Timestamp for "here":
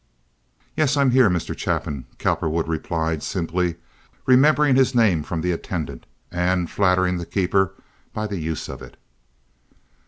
1.11-1.29